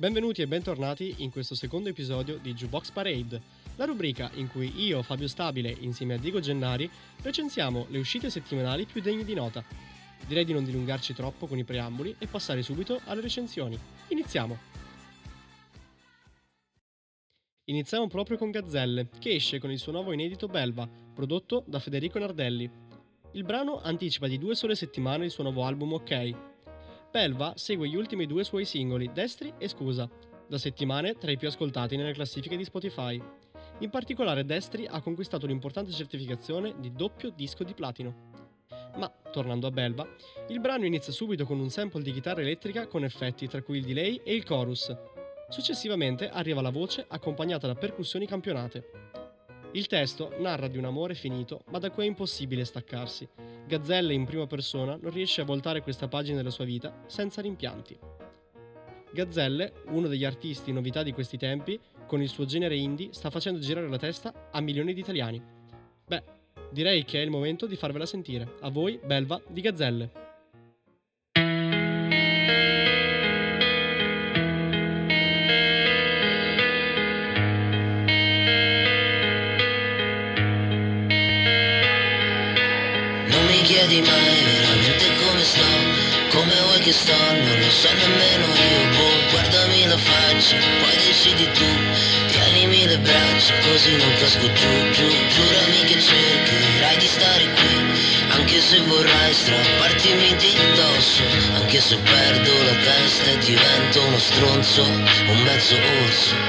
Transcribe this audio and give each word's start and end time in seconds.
Benvenuti 0.00 0.42
e 0.42 0.46
bentornati 0.46 1.16
in 1.24 1.32
questo 1.32 1.56
secondo 1.56 1.88
episodio 1.88 2.38
di 2.38 2.54
Jukebox 2.54 2.92
Parade, 2.92 3.42
la 3.74 3.84
rubrica 3.84 4.30
in 4.34 4.46
cui 4.46 4.72
io, 4.80 5.02
Fabio 5.02 5.26
Stabile, 5.26 5.74
insieme 5.80 6.14
a 6.14 6.18
Diego 6.18 6.38
Gennari, 6.38 6.88
recensiamo 7.20 7.86
le 7.88 7.98
uscite 7.98 8.30
settimanali 8.30 8.84
più 8.84 9.02
degne 9.02 9.24
di 9.24 9.34
nota. 9.34 9.64
Direi 10.24 10.44
di 10.44 10.52
non 10.52 10.64
dilungarci 10.64 11.14
troppo 11.14 11.48
con 11.48 11.58
i 11.58 11.64
preamboli 11.64 12.14
e 12.16 12.28
passare 12.28 12.62
subito 12.62 13.00
alle 13.06 13.22
recensioni. 13.22 13.76
Iniziamo! 14.10 14.56
Iniziamo 17.64 18.06
proprio 18.06 18.36
con 18.38 18.52
Gazzelle, 18.52 19.08
che 19.18 19.34
esce 19.34 19.58
con 19.58 19.72
il 19.72 19.80
suo 19.80 19.90
nuovo 19.90 20.12
inedito 20.12 20.46
Belva, 20.46 20.88
prodotto 21.12 21.64
da 21.66 21.80
Federico 21.80 22.20
Nardelli. 22.20 22.70
Il 23.32 23.42
brano 23.42 23.80
anticipa 23.82 24.28
di 24.28 24.38
due 24.38 24.54
sole 24.54 24.76
settimane 24.76 25.24
il 25.24 25.32
suo 25.32 25.42
nuovo 25.42 25.64
album 25.64 25.94
Ok. 25.94 26.47
Belva 27.10 27.54
segue 27.56 27.88
gli 27.88 27.96
ultimi 27.96 28.26
due 28.26 28.44
suoi 28.44 28.64
singoli, 28.64 29.10
Destri 29.12 29.52
e 29.58 29.68
Scusa, 29.68 30.08
da 30.46 30.58
settimane 30.58 31.14
tra 31.16 31.30
i 31.30 31.36
più 31.36 31.48
ascoltati 31.48 31.96
nelle 31.96 32.12
classifiche 32.12 32.56
di 32.56 32.64
Spotify. 32.64 33.20
In 33.80 33.90
particolare 33.90 34.44
Destri 34.44 34.86
ha 34.86 35.00
conquistato 35.00 35.46
un'importante 35.46 35.92
certificazione 35.92 36.74
di 36.78 36.92
doppio 36.92 37.30
disco 37.30 37.64
di 37.64 37.74
platino. 37.74 38.36
Ma, 38.96 39.10
tornando 39.30 39.66
a 39.66 39.70
Belva, 39.70 40.06
il 40.48 40.60
brano 40.60 40.84
inizia 40.84 41.12
subito 41.12 41.44
con 41.44 41.58
un 41.58 41.70
sample 41.70 42.02
di 42.02 42.12
chitarra 42.12 42.40
elettrica 42.40 42.86
con 42.86 43.04
effetti 43.04 43.46
tra 43.46 43.62
cui 43.62 43.78
il 43.78 43.84
delay 43.84 44.20
e 44.24 44.34
il 44.34 44.44
chorus, 44.44 44.94
Successivamente 45.50 46.28
arriva 46.28 46.60
la 46.60 46.68
voce 46.68 47.06
accompagnata 47.08 47.66
da 47.66 47.74
percussioni 47.74 48.26
campionate. 48.26 49.27
Il 49.72 49.86
testo 49.86 50.34
narra 50.38 50.66
di 50.66 50.78
un 50.78 50.86
amore 50.86 51.14
finito, 51.14 51.62
ma 51.70 51.78
da 51.78 51.90
cui 51.90 52.04
è 52.04 52.06
impossibile 52.06 52.64
staccarsi. 52.64 53.28
Gazzelle 53.66 54.14
in 54.14 54.24
prima 54.24 54.46
persona 54.46 54.96
non 55.00 55.12
riesce 55.12 55.42
a 55.42 55.44
voltare 55.44 55.82
questa 55.82 56.08
pagina 56.08 56.38
della 56.38 56.50
sua 56.50 56.64
vita 56.64 57.02
senza 57.06 57.42
rimpianti. 57.42 57.98
Gazzelle, 59.12 59.82
uno 59.88 60.08
degli 60.08 60.24
artisti 60.24 60.72
novità 60.72 61.02
di 61.02 61.12
questi 61.12 61.36
tempi, 61.36 61.78
con 62.06 62.22
il 62.22 62.30
suo 62.30 62.46
genere 62.46 62.76
indie 62.76 63.12
sta 63.12 63.28
facendo 63.28 63.60
girare 63.60 63.88
la 63.88 63.98
testa 63.98 64.48
a 64.50 64.60
milioni 64.62 64.94
di 64.94 65.00
italiani. 65.00 65.42
Beh, 66.06 66.22
direi 66.70 67.04
che 67.04 67.20
è 67.20 67.22
il 67.22 67.30
momento 67.30 67.66
di 67.66 67.76
farvela 67.76 68.06
sentire. 68.06 68.56
A 68.60 68.70
voi, 68.70 68.98
Belva 69.04 69.38
di 69.46 69.60
Gazzelle. 69.60 70.27
Chiedi 83.78 84.00
mai 84.00 84.42
veramente 84.44 85.06
come 85.22 85.44
sto 85.44 85.70
Come 86.30 86.54
vuoi 86.62 86.80
che 86.80 86.92
sto, 86.92 87.12
non 87.12 87.58
lo 87.58 87.70
so 87.70 87.88
nemmeno 87.92 88.46
io 88.46 88.82
boh, 88.96 89.30
Guardami 89.30 89.86
la 89.86 89.96
faccia, 89.96 90.56
poi 90.80 90.96
decidi 91.06 91.46
tu 91.52 91.70
Tienimi 92.26 92.86
le 92.86 92.98
braccia, 92.98 93.54
così 93.62 93.96
non 93.96 94.12
casco 94.18 94.52
giù, 94.52 94.90
giù 94.90 95.08
Giurami 95.34 95.80
che 95.86 96.00
cercherai 96.00 96.96
di 96.98 97.06
stare 97.06 97.44
qui 97.56 97.74
Anche 98.30 98.60
se 98.60 98.80
vorrai 98.80 99.32
strappartimi 99.32 100.36
di 100.36 100.52
dosso 100.74 101.22
Anche 101.54 101.80
se 101.80 101.96
perdo 101.96 102.52
la 102.64 102.76
testa 102.82 103.30
e 103.30 103.38
divento 103.38 104.02
uno 104.02 104.18
stronzo 104.18 104.82
Un 104.82 105.38
mezzo 105.44 105.76
orso 106.04 106.47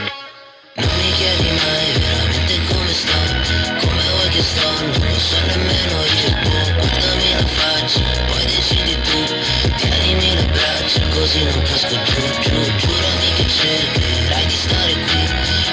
così 11.29 11.43
non 11.43 11.61
casco 11.61 11.95
giù, 12.03 12.21
giù 12.41 12.75
Giurami 12.77 13.33
che 13.35 13.47
cercherai 13.47 14.45
di 14.45 14.55
stare 14.55 14.93
qui. 14.93 15.27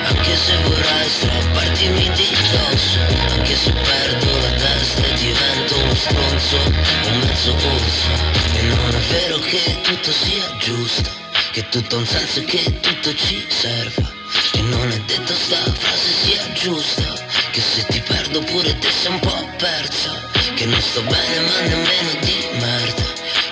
Anche 0.05 0.37
se 0.37 0.57
vorrai 0.63 1.09
strappartimi 1.09 2.11
di 2.11 2.29
dosso 2.53 2.99
Anche 3.31 3.57
se 3.57 3.73
perdo 3.73 4.39
la 4.39 4.51
testa 4.51 5.07
e 5.07 5.15
divento 5.15 5.79
uno 5.79 5.95
stronzo 5.95 6.57
Un 6.57 7.19
mezzo 7.25 7.55
orso 7.55 8.09
E 8.55 8.63
non 8.63 8.95
è 8.95 9.13
vero 9.13 9.39
che 9.39 9.81
tutto 9.83 10.13
sia 10.13 10.57
giusto 10.59 11.11
Che 11.53 11.69
tutto 11.71 11.97
ha 11.97 11.99
un 12.01 12.07
senso 12.07 12.41
e 12.41 12.45
che 12.45 12.81
tutto 12.81 13.15
ci 13.15 13.45
serva. 13.49 14.13
E 14.53 14.61
non 14.61 14.91
è 14.91 14.99
detto 15.07 15.33
sta 15.33 15.57
frase 15.57 16.13
sia 16.23 16.53
giusta 16.53 17.03
Che 17.51 17.61
se 17.61 17.85
ti 17.87 18.01
perdo 18.01 18.41
pure 18.41 18.79
te 18.79 18.91
sei 18.91 19.13
un 19.13 19.21
po' 19.21 19.49
persa 19.57 20.35
che 20.55 20.65
non 20.65 20.81
sto 20.81 21.03
bene 21.03 21.41
ma 21.41 21.61
nemmeno 21.61 22.13
di 22.21 22.47
merda 22.53 23.06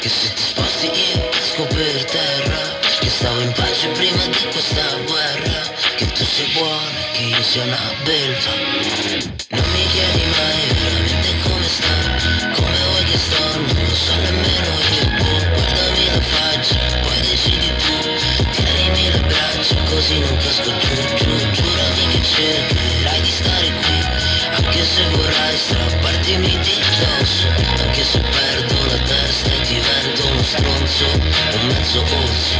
Che 0.04 0.10
se 0.10 0.34
ti 0.34 0.42
sposti 0.42 0.84
io 0.84 1.28
casco 1.30 1.64
per 1.64 2.04
terra 2.04 2.78
Che 3.00 3.08
stavo 3.08 3.40
in 3.40 3.52
pace 3.52 3.88
prima 3.96 4.26
di 4.26 4.48
questa 4.52 4.84
guerra 5.06 5.62
Che 5.96 6.04
tu 6.12 6.22
sei 6.22 6.46
buona, 6.52 7.00
che 7.12 7.22
io 7.22 7.42
sia 7.42 7.62
una 7.62 7.80
belva. 8.04 8.52
Non 9.48 9.64
mi 9.72 9.86
chiedi 9.88 10.24
mai 10.28 10.60
veramente 10.76 11.28
come 11.40 11.64
sta 11.64 12.52
Come 12.52 12.76
vuoi 12.84 13.04
che 13.04 13.16
sto, 13.16 13.56
non 13.56 13.84
lo 13.88 13.94
so 13.94 14.14
nemmeno 14.16 14.72
io. 14.92 15.08
Boh, 15.24 15.44
Guardami 15.54 16.04
la 16.12 16.20
faccia, 16.20 16.78
poi 17.00 17.20
decidi 17.24 17.72
tu. 17.80 17.96
Tienimi 18.52 19.10
le 19.10 19.20
braccia 19.20 19.74
così 19.88 20.18
non 20.18 20.36
casco 20.36 20.70
giù, 20.80 20.94
giù 21.16 21.50
Giurami 21.50 22.06
che 22.12 22.22
cercherai 22.22 23.20
di 23.22 23.30
stare 23.30 23.72
qui 23.72 23.98
Anche 24.52 24.84
se 24.84 25.02
vorrai 25.16 25.56
strappartimi 25.56 26.58
di 26.58 26.76
dosso 27.00 27.93
stronzo 31.04 31.58
Un 31.60 31.66
mezzo 31.66 32.00
orso 32.00 32.54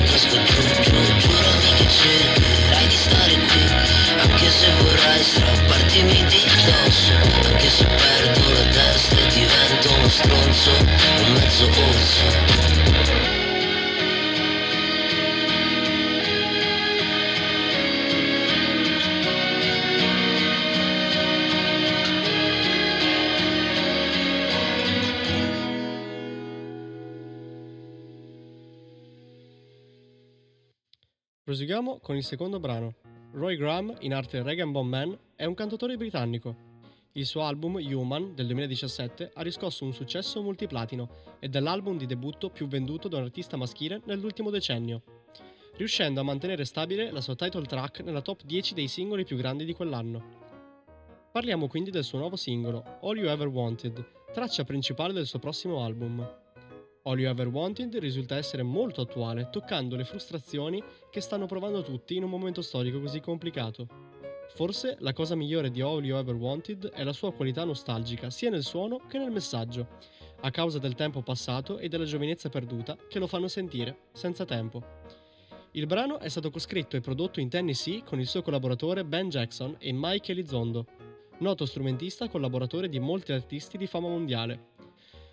non 0.00 0.08
casco 0.08 0.42
giù, 0.44 0.82
giù 0.82 1.18
Giurami 1.18 1.72
che 1.76 1.86
cercherai 1.88 2.86
di 2.86 2.96
stare 2.96 3.34
qui 3.34 3.66
Anche 4.18 4.50
se 4.50 4.66
vorrai 4.80 5.22
strappartimi 5.22 6.24
di 6.24 6.44
dosso 6.64 7.12
Anche 7.44 7.68
se 7.70 7.84
perdo 7.84 8.52
la 8.52 8.64
testa 8.70 9.16
e 9.16 9.26
divento 9.28 9.94
uno 9.94 10.08
stronzo 10.08 10.70
Un 11.24 11.32
mezzo 11.32 11.64
orso 11.66 12.49
Proseguiamo 31.50 31.98
con 31.98 32.14
il 32.14 32.22
secondo 32.22 32.60
brano. 32.60 32.94
Roy 33.32 33.56
Graham, 33.56 33.96
in 34.02 34.14
arte 34.14 34.40
Regan 34.40 34.70
Bone 34.70 34.88
Man, 34.88 35.18
è 35.34 35.46
un 35.46 35.54
cantautore 35.54 35.96
britannico. 35.96 36.54
Il 37.14 37.26
suo 37.26 37.42
album 37.42 37.74
Human 37.74 38.36
del 38.36 38.46
2017 38.46 39.32
ha 39.34 39.42
riscosso 39.42 39.84
un 39.84 39.92
successo 39.92 40.42
multiplatino 40.42 41.08
ed 41.40 41.56
è 41.56 41.58
l'album 41.58 41.98
di 41.98 42.06
debutto 42.06 42.50
più 42.50 42.68
venduto 42.68 43.08
da 43.08 43.16
un 43.16 43.24
artista 43.24 43.56
maschile 43.56 44.00
nell'ultimo 44.04 44.50
decennio, 44.50 45.02
riuscendo 45.74 46.20
a 46.20 46.22
mantenere 46.22 46.64
stabile 46.64 47.10
la 47.10 47.20
sua 47.20 47.34
title 47.34 47.66
track 47.66 48.02
nella 48.02 48.22
top 48.22 48.44
10 48.44 48.72
dei 48.72 48.86
singoli 48.86 49.24
più 49.24 49.36
grandi 49.36 49.64
di 49.64 49.74
quell'anno. 49.74 50.22
Parliamo 51.32 51.66
quindi 51.66 51.90
del 51.90 52.04
suo 52.04 52.18
nuovo 52.18 52.36
singolo, 52.36 52.98
All 53.00 53.16
You 53.16 53.28
Ever 53.28 53.48
Wanted, 53.48 54.04
traccia 54.32 54.62
principale 54.62 55.12
del 55.12 55.26
suo 55.26 55.40
prossimo 55.40 55.82
album. 55.82 56.24
All 57.10 57.18
You 57.18 57.28
Ever 57.28 57.48
Wanted 57.48 57.98
risulta 57.98 58.36
essere 58.36 58.62
molto 58.62 59.00
attuale, 59.00 59.48
toccando 59.50 59.96
le 59.96 60.04
frustrazioni 60.04 60.80
che 61.10 61.20
stanno 61.20 61.46
provando 61.46 61.82
tutti 61.82 62.14
in 62.14 62.22
un 62.22 62.30
momento 62.30 62.62
storico 62.62 63.00
così 63.00 63.18
complicato. 63.18 63.88
Forse 64.54 64.96
la 65.00 65.12
cosa 65.12 65.34
migliore 65.34 65.72
di 65.72 65.80
All 65.80 66.04
You 66.04 66.18
Ever 66.18 66.36
Wanted 66.36 66.90
è 66.90 67.02
la 67.02 67.12
sua 67.12 67.32
qualità 67.32 67.64
nostalgica, 67.64 68.30
sia 68.30 68.50
nel 68.50 68.62
suono 68.62 69.00
che 69.08 69.18
nel 69.18 69.32
messaggio, 69.32 69.88
a 70.42 70.50
causa 70.52 70.78
del 70.78 70.94
tempo 70.94 71.20
passato 71.20 71.78
e 71.78 71.88
della 71.88 72.04
giovinezza 72.04 72.48
perduta 72.48 72.96
che 73.08 73.18
lo 73.18 73.26
fanno 73.26 73.48
sentire, 73.48 74.02
senza 74.12 74.44
tempo. 74.44 74.80
Il 75.72 75.86
brano 75.86 76.20
è 76.20 76.28
stato 76.28 76.50
coscritto 76.50 76.96
e 76.96 77.00
prodotto 77.00 77.40
in 77.40 77.48
Tennessee 77.48 78.04
con 78.04 78.20
il 78.20 78.28
suo 78.28 78.42
collaboratore 78.42 79.04
Ben 79.04 79.28
Jackson 79.28 79.74
e 79.80 79.90
Mike 79.92 80.30
Elizondo, 80.30 80.86
noto 81.38 81.66
strumentista 81.66 82.28
collaboratore 82.28 82.88
di 82.88 83.00
molti 83.00 83.32
artisti 83.32 83.76
di 83.76 83.88
fama 83.88 84.06
mondiale. 84.06 84.78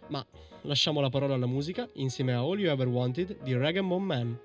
Ma 0.09 0.25
lasciamo 0.62 1.01
la 1.01 1.09
parola 1.09 1.36
alla 1.36 1.45
musica 1.45 1.88
insieme 1.95 2.33
a 2.33 2.39
All 2.39 2.59
You 2.59 2.71
Ever 2.71 2.88
Wanted 2.88 3.42
di 3.44 3.54
Rag 3.56 3.80
Bone 3.81 4.06
Man. 4.06 4.39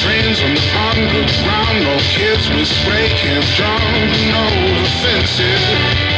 Trains 0.00 0.40
on 0.40 0.54
the 0.54 0.60
underground, 0.78 1.84
no 1.84 1.96
kids 2.14 2.48
with 2.48 2.66
spray 2.66 3.08
cans 3.08 3.54
drawn, 3.54 4.30
no 4.30 4.80
offenses. 4.80 6.09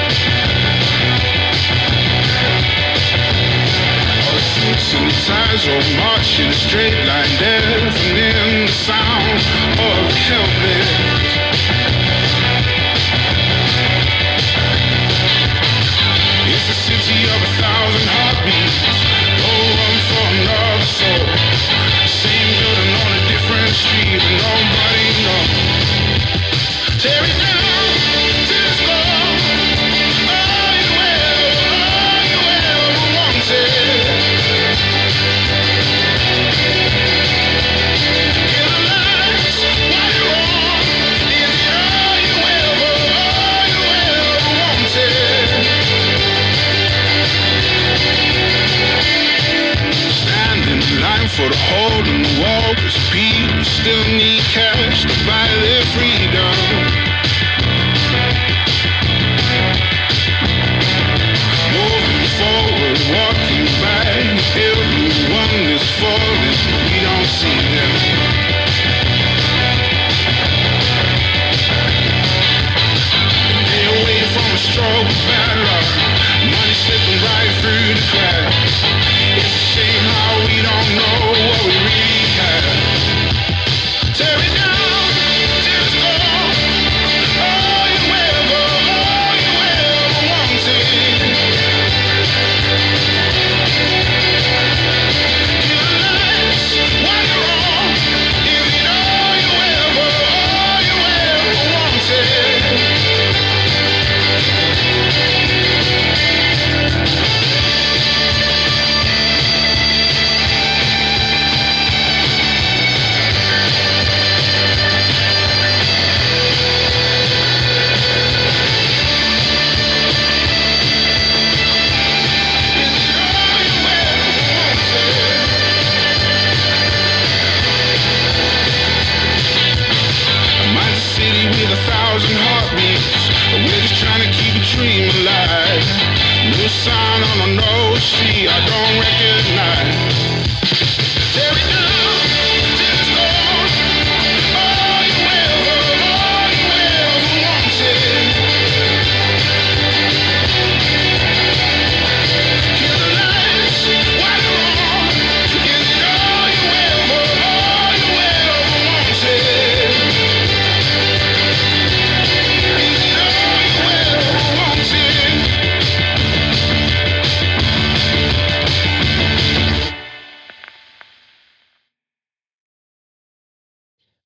Of 10.32 10.48
the 10.62 10.81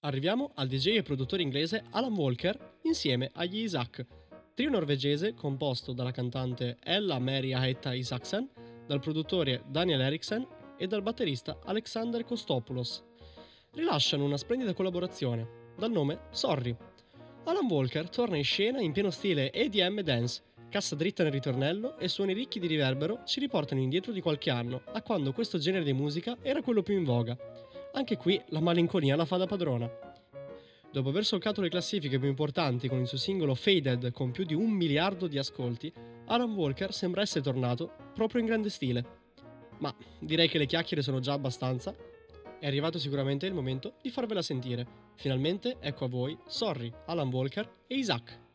Arriviamo 0.07 0.53
al 0.55 0.69
DJ 0.69 0.99
e 0.99 1.03
produttore 1.03 1.43
inglese 1.43 1.83
Alan 1.91 2.15
Walker 2.15 2.77
insieme 2.83 3.29
agli 3.35 3.59
Isaac, 3.59 4.07
trio 4.55 4.71
norvegese 4.71 5.35
composto 5.35 5.93
dalla 5.93 6.13
cantante 6.13 6.77
Ella 6.85 7.19
Mary 7.19 7.53
Aetta 7.53 7.93
Isaksen, 7.93 8.49
dal 8.87 9.01
produttore 9.01 9.65
Daniel 9.67 10.03
Eriksen 10.03 10.47
e 10.79 10.87
dal 10.87 11.03
batterista 11.03 11.59
Alexander 11.65 12.23
Kostopoulos. 12.23 13.03
Rilasciano 13.73 14.25
una 14.25 14.37
splendida 14.37 14.75
collaborazione, 14.75 15.73
dal 15.77 15.91
nome 15.91 16.21
Sorry. 16.31 16.77
Alan 17.43 17.67
Walker 17.67 18.09
torna 18.09 18.37
in 18.37 18.45
scena 18.45 18.81
in 18.81 18.93
pieno 18.93 19.11
stile 19.11 19.51
EDM 19.51 20.03
dance, 20.03 20.41
cassa 20.69 20.95
dritta 20.95 21.25
nel 21.25 21.33
ritornello 21.33 21.99
e 21.99 22.07
suoni 22.07 22.33
ricchi 22.33 22.61
di 22.61 22.69
riverbero 22.69 23.23
ci 23.25 23.41
riportano 23.41 23.81
indietro 23.81 24.13
di 24.13 24.21
qualche 24.21 24.51
anno, 24.51 24.83
a 24.93 25.03
quando 25.03 25.33
questo 25.33 25.59
genere 25.59 25.83
di 25.83 25.93
musica 25.93 26.37
era 26.43 26.63
quello 26.63 26.85
più 26.85 26.97
in 26.97 27.03
voga. 27.03 27.37
Anche 27.97 28.19
qui 28.19 28.39
la 28.49 28.61
malinconia 28.61 29.17
la 29.17 29.25
fa 29.25 29.39
da 29.39 29.47
padrona. 29.47 29.91
Dopo 30.93 31.09
aver 31.09 31.25
solcato 31.25 31.63
le 31.63 31.71
classifiche 31.71 32.19
più 32.19 32.29
importanti 32.29 32.89
con 32.89 33.01
il 33.01 33.07
suo 33.07 33.17
singolo 33.17 33.55
Faded 33.55 34.13
con 34.13 34.33
più 34.33 34.45
di 34.45 34.53
un 34.53 34.71
miliardo 34.71 35.27
di 35.27 35.39
ascolti, 35.39 35.91
Alan 36.27 36.53
Walker 36.53 36.93
sembra 36.93 37.23
essere 37.23 37.43
tornato 37.43 37.91
proprio 38.13 38.43
in 38.43 38.47
grande 38.49 38.69
stile. 38.69 39.05
Ma 39.79 39.95
direi 40.19 40.47
che 40.47 40.59
le 40.59 40.67
chiacchiere 40.67 41.03
sono 41.03 41.21
già 41.21 41.33
abbastanza. 41.33 41.97
È 42.61 42.67
arrivato 42.67 42.99
sicuramente 42.99 43.47
il 43.47 43.55
momento 43.55 43.95
di 44.03 44.11
farvela 44.11 44.43
sentire. 44.43 44.87
Finalmente 45.15 45.79
ecco 45.81 46.05
a 46.05 46.09
voi 46.09 46.37
Sorry, 46.47 46.93
Alan 47.07 47.29
Walker 47.29 47.67
e 47.87 47.95
Isaac. 47.95 48.46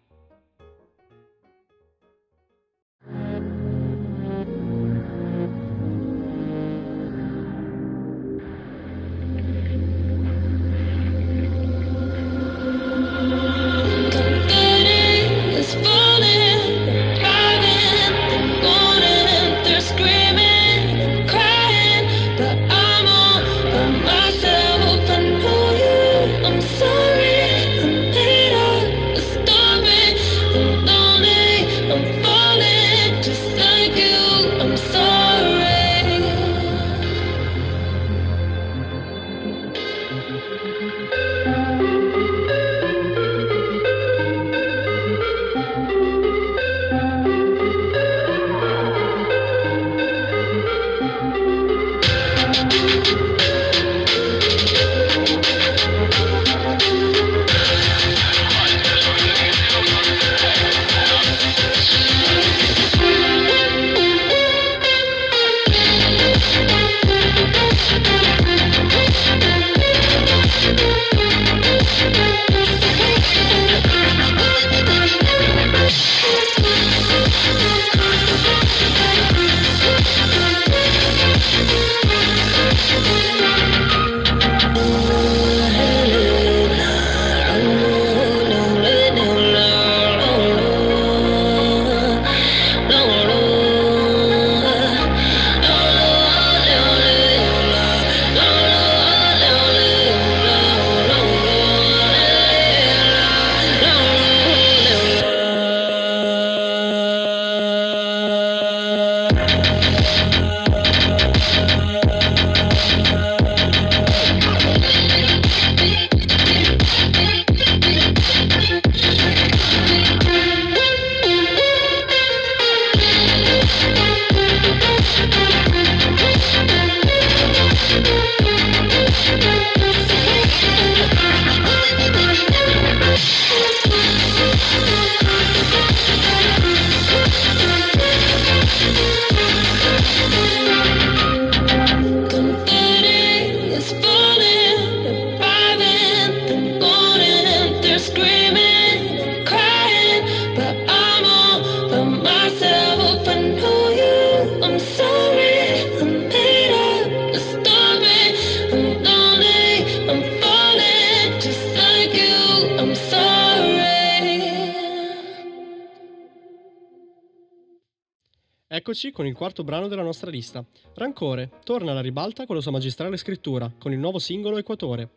Eccoci 168.92 169.14
con 169.14 169.26
il 169.26 169.34
quarto 169.34 169.64
brano 169.64 169.88
della 169.88 170.02
nostra 170.02 170.30
lista. 170.30 170.66
Rancore 170.96 171.50
torna 171.64 171.92
alla 171.92 172.02
ribalta 172.02 172.46
con 172.46 172.58
la 172.58 172.62
sua 172.62 172.74
magistrale 172.74 173.16
scrittura, 173.16 173.72
con 173.80 173.94
il 173.94 174.00
nuovo 174.00 174.20
singolo 174.20 174.58
Equatore. 174.58 175.12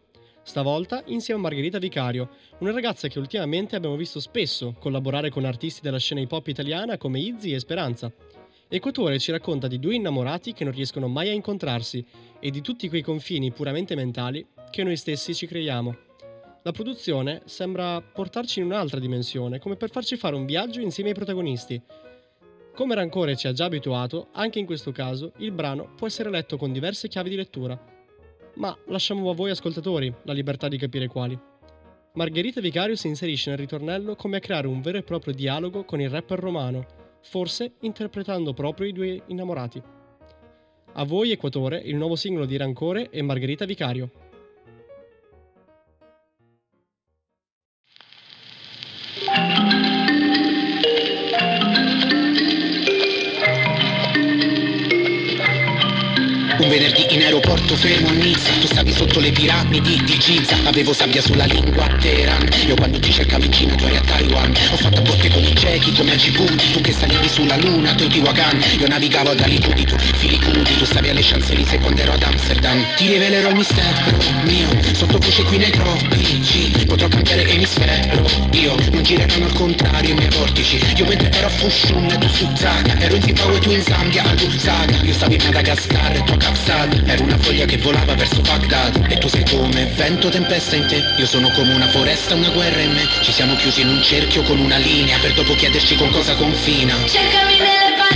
Stavolta 0.45 1.03
insieme 1.07 1.41
a 1.41 1.43
Margherita 1.43 1.81
Vicario, 1.81 2.31
una 2.59 2.71
ragazza 2.71 3.09
che 3.09 3.19
ultimamente 3.19 3.75
abbiamo 3.75 3.97
visto 3.97 4.21
spesso 4.21 4.77
collaborare 4.79 5.29
con 5.29 5.45
artisti 5.45 5.81
della 5.81 5.99
scena 5.99 6.21
hip 6.21 6.31
hop 6.31 6.47
italiana 6.47 6.99
come 6.99 7.19
Izzy 7.19 7.53
e 7.53 7.59
Speranza. 7.59 8.13
Equatore 8.69 9.19
ci 9.19 9.33
racconta 9.33 9.67
di 9.67 9.81
due 9.81 9.97
innamorati 9.97 10.53
che 10.53 10.63
non 10.63 10.73
riescono 10.73 11.09
mai 11.09 11.31
a 11.31 11.33
incontrarsi 11.33 12.07
e 12.39 12.51
di 12.51 12.61
tutti 12.61 12.89
quei 12.89 13.03
confini 13.03 13.51
puramente 13.51 13.97
mentali 13.97 14.47
che 14.71 14.85
noi 14.85 14.97
stessi 14.97 15.35
ci 15.35 15.49
creiamo. 15.49 15.97
La 16.63 16.71
produzione 16.71 17.43
sembra 17.47 18.01
portarci 18.01 18.61
in 18.61 18.67
un'altra 18.67 19.01
dimensione, 19.01 19.59
come 19.59 19.75
per 19.75 19.91
farci 19.91 20.17
fare 20.17 20.37
un 20.37 20.47
viaggio 20.47 20.81
insieme 20.81 21.09
ai 21.09 21.17
protagonisti. 21.17 21.83
Come 22.75 22.97
Rancore 22.97 23.37
ci 23.37 23.47
ha 23.47 23.53
già 23.53 23.67
abituato, 23.67 24.31
anche 24.33 24.59
in 24.59 24.67
questo 24.67 24.91
caso 24.91 25.33
il 25.37 25.53
brano 25.53 25.93
può 25.95 26.09
essere 26.09 26.29
letto 26.29 26.57
con 26.57 26.73
diverse 26.73 27.07
chiavi 27.07 27.31
di 27.31 27.37
lettura. 27.37 27.81
Ma 28.55 28.77
lasciamo 28.87 29.31
a 29.31 29.35
voi 29.35 29.51
ascoltatori 29.51 30.13
la 30.25 30.33
libertà 30.33 30.67
di 30.67 30.77
capire 30.77 31.07
quali. 31.07 31.39
Margherita 32.15 32.61
Vicario 32.61 32.97
si 32.97 33.07
inserisce 33.07 33.51
nel 33.51 33.61
ritornello 33.61 34.17
come 34.17 34.39
a 34.39 34.41
creare 34.41 34.67
un 34.67 34.81
vero 34.81 34.99
e 34.99 35.05
proprio 35.05 35.33
dialogo 35.33 35.85
con 35.85 36.01
il 36.01 36.11
rapper 36.11 36.41
romano, 36.41 36.85
forse 37.23 37.75
interpretando 37.83 38.53
proprio 38.53 38.89
i 38.89 38.93
due 38.93 39.23
innamorati. 39.29 39.81
A 40.95 41.05
voi 41.05 41.31
Equatore, 41.31 41.79
il 41.79 41.95
nuovo 41.95 42.17
singolo 42.17 42.45
di 42.45 42.57
Rancore 42.57 43.09
e 43.11 43.23
Margherita 43.23 43.67
Vicario. 43.67 44.11
Venerdì 57.35 57.41
in 57.41 57.41
aeroporto 57.41 57.77
fermo 57.77 58.09
a 58.09 58.13
Nizza. 58.13 58.51
Tu 58.61 58.67
stavi 58.67 58.93
sotto 58.93 59.21
le 59.21 59.33
piramidi 59.33 60.01
di 60.05 60.19
Giza. 60.19 60.57
Avevo 60.65 60.93
sabbia 60.93 61.21
sulla 61.21 61.45
lingua 61.45 61.87
Teheran. 62.01 62.49
Io 62.67 62.75
quando 62.75 62.99
ti 63.01 63.13
cercavi 63.13 63.47
in 63.47 63.53
Cina 63.53 63.75
tu 63.75 63.85
eri 63.85 63.97
a 63.97 64.01
Taiwan. 64.01 64.53
Ho 64.71 64.77
fatto 64.77 65.03
botte 65.03 65.29
con 65.31 65.43
i 65.43 65.55
ciechi 65.57 65.93
come 65.93 66.13
a 66.13 66.17
Djibouti 66.17 66.73
Tu 66.73 66.81
che 66.81 66.93
salivi 66.93 67.29
sulla 67.29 67.57
luna, 67.57 67.95
Teotihuacan 67.95 68.63
Io 68.79 68.87
navigavo 68.87 69.31
a 69.31 69.35
Gallipoli, 69.35 69.85
tu 69.85 69.97
Filicudi 69.99 70.77
Tu 70.77 70.85
stavi 70.85 71.09
alle 71.09 71.21
Champs-Élysées 71.23 71.81
quando 71.81 72.01
ero 72.01 72.13
ad 72.13 72.23
Amsterdam. 72.23 72.85
Ti 72.97 73.07
rivelerò 73.07 73.49
il 73.49 73.57
mistero 73.57 74.17
mio. 74.45 74.69
Sottovoce 74.93 75.43
qui 75.45 75.59
nei 75.59 75.71
tropici. 75.71 76.73
Potrò 76.87 77.09
cambiare 77.09 77.49
emisfero 77.49 78.23
Io. 78.53 78.75
Non 78.93 79.03
gireranno 79.03 79.47
al 79.47 79.53
contrario 79.53 80.11
i 80.11 80.15
miei 80.15 80.31
vortici. 80.31 80.81
Io 80.97 81.07
mentre 81.07 81.31
ero 81.33 81.47
a 81.47 81.51
Fushun 81.51 82.17
tu 82.19 82.29
su 82.29 82.49
Zaga. 82.55 82.99
Ero 83.01 83.17
in 83.17 83.23
Zimbabwe 83.23 83.59
tu 83.59 83.71
in 83.71 83.83
Zambia 83.83 84.23
a 84.23 84.33
Lusaka. 84.35 85.03
Io 85.03 85.13
stavo 85.13 85.35
in 85.35 85.41
Madagascar 85.43 86.15
e 86.15 86.23
tu 86.23 86.33
a 86.33 86.37
Kapsad 86.37 87.03
Ero 87.07 87.24
una 87.25 87.39
foglia 87.39 87.65
che 87.65 87.79
volava 87.79 88.15
verso 88.15 88.41
Baghdad. 88.43 89.07
E 89.09 89.19
tu 89.19 89.29
sei 89.29 89.45
come 89.45 89.87
vento, 89.97 90.29
tempesta 90.29 90.77
in 90.77 90.87
te. 90.87 91.03
Io 91.19 91.27
sono 91.27 91.51
come 91.51 91.75
una 91.75 91.89
foresta, 91.89 92.35
una 92.35 92.51
guerra 92.51 92.81
in 92.81 92.93
me. 92.93 93.09
Ci 93.23 93.33
siamo 93.33 93.57
chiusi 93.57 93.81
in 93.81 93.89
un 93.89 94.03
cerchio 94.03 94.43
con 94.43 94.59
una 94.59 94.77
linea 94.77 95.19
Per 95.19 95.33
dopo 95.33 95.55
chiederci 95.55 95.97
con 95.97 96.11
cosa 96.11 96.35
confina. 96.35 96.95
Cercami 97.07 97.57
nelle 97.59 97.95
parole. 97.97 98.13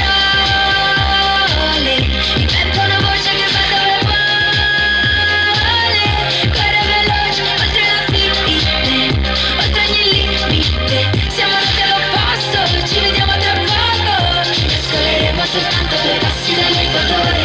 Soltanto 15.51 15.97
due 16.03 16.19
passi 16.19 16.55
dall'equatore 16.55 17.38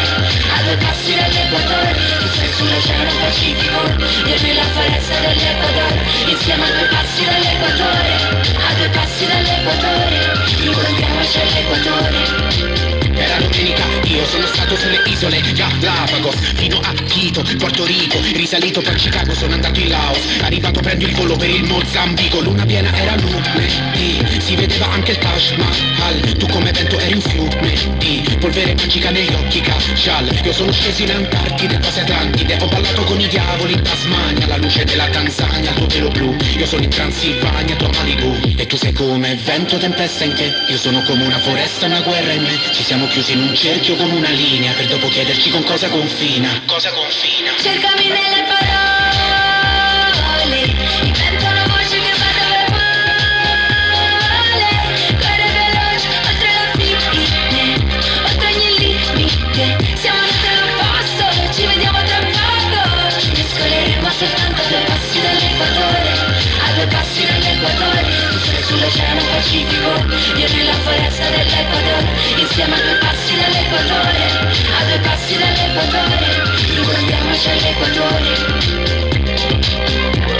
due 0.74 0.86
passi 0.86 1.14
dall'equatore 1.14 1.94
sei 2.32 2.52
sull'oceano 2.52 3.10
Pacifico 3.20 3.80
Io 4.26 4.40
nella 4.42 4.64
foresta 4.64 5.20
dell'Equador 5.20 5.92
Insieme 6.26 6.64
a 6.64 6.72
due 6.72 6.88
passi 6.88 7.24
dall'equatore 7.24 8.12
A 8.56 8.74
due 8.74 8.88
passi 8.88 9.26
dall'equatore 9.26 10.32
Incontriamoci 10.58 11.38
all'equatore 11.38 13.03
Era 13.16 13.38
domenica, 13.38 13.84
io 14.04 14.26
sono 14.26 14.46
stato 14.46 14.76
sulle 14.76 15.00
isole 15.06 15.40
Galapagos 15.40 16.34
Fino 16.54 16.80
a 16.80 16.92
Quito, 17.10 17.44
Porto 17.58 17.84
Rico 17.84 18.18
Risalito 18.34 18.80
per 18.80 18.94
Chicago, 18.94 19.32
sono 19.34 19.54
andato 19.54 19.78
in 19.78 19.88
Laos 19.88 20.18
Arrivato 20.42 20.80
prendo 20.80 21.06
il 21.06 21.14
volo 21.14 21.36
per 21.36 21.48
il 21.48 21.64
Mozambico 21.64 22.40
Luna 22.40 22.64
piena 22.64 22.92
era 22.96 23.14
lunedì 23.16 24.20
Si 24.38 24.56
vedeva 24.56 24.90
anche 24.90 25.12
il 25.12 25.18
Taj 25.18 25.56
Mahal 25.56 26.36
Tu 26.36 26.46
come 26.48 26.72
vento 26.72 26.98
eri 26.98 27.14
un 27.14 27.20
fiume 27.20 27.72
di 27.98 28.36
polvere 28.40 28.74
magica 28.74 29.10
negli 29.10 29.32
occhi 29.32 29.60
Kajal 29.60 30.40
Io 30.44 30.52
sono 30.52 30.72
sceso 30.72 31.02
in 31.02 31.10
Antartide, 31.10 31.78
cose 31.78 32.00
Atlantide 32.00 32.58
Ho 32.60 32.66
ballato 32.66 33.04
con 33.04 33.20
i 33.20 33.28
diavoli 33.28 33.72
in 33.74 33.82
Tasmania 33.82 34.46
La 34.46 34.56
luce 34.56 34.84
della 34.84 35.06
Tanzania, 35.08 35.72
tuo 35.72 35.86
pelo 35.86 36.08
blu 36.08 36.36
Io 36.56 36.66
sono 36.66 36.82
in 36.82 36.90
Transilvania, 36.90 37.76
tua 37.76 37.90
Malibu 37.94 38.36
E 38.56 38.66
tu 38.66 38.76
sei 38.76 38.92
come 38.92 39.38
vento, 39.44 39.78
tempesta 39.78 40.24
in 40.24 40.34
te 40.34 40.52
Io 40.68 40.78
sono 40.78 41.02
come 41.02 41.24
una 41.24 41.38
foresta, 41.38 41.86
una 41.86 42.00
guerra 42.00 42.32
in 42.32 42.42
me 42.42 42.58
Ci 42.72 42.82
siamo 42.82 43.03
chiusi 43.08 43.32
in 43.32 43.42
un 43.42 43.54
cerchio 43.54 43.96
con 43.96 44.10
una 44.10 44.30
linea 44.30 44.72
Per 44.72 44.86
dopo 44.86 45.08
chiederci 45.08 45.50
con 45.50 45.62
cosa 45.64 45.88
confina. 45.88 46.62
Cosa 46.66 46.90
confina. 46.92 47.50
Cercami 47.60 48.08
nelle 48.08 48.44
parole 48.46 48.62
Invento 51.02 51.44
una 51.44 51.66
voce 51.66 51.98
che 51.98 52.12
va 52.18 52.30
dove 52.38 52.64
vuole 52.70 54.70
Corre 55.18 55.48
veloce 55.58 56.08
oltre 56.28 56.50
la 56.54 56.66
fine 56.78 57.74
Oltre 58.24 58.46
ogni 58.54 58.70
limite. 58.78 59.66
Siamo 59.96 60.20
nati 60.20 60.46
all'opposto 60.48 61.24
Ci 61.52 61.66
vediamo 61.66 62.00
tra 62.04 62.18
poco. 62.18 62.80
Mescoleremo 63.32 64.08
soltanto 64.10 64.62
a 64.62 64.64
passi 64.86 65.20
dall'equatore 65.20 66.10
A 66.62 66.72
due 66.74 66.86
passi 66.86 67.20
dall'equatore 67.20 67.43
Sei 67.64 68.62
sull'oceano 68.62 69.22
Pacifico 69.24 69.88
Io 70.36 70.48
nella 70.52 70.74
foresta 70.74 71.30
dell'Equador 71.30 72.04
Insieme 72.36 72.74
a 72.74 72.80
due 72.80 72.98
passi 73.00 73.34
dall'equatore 73.36 74.18
A 74.78 74.84
due 74.84 74.98
passi 74.98 75.38
dall'equatore 75.38 76.42
Incontriamoci 76.76 77.48
all'equatore 77.48 78.82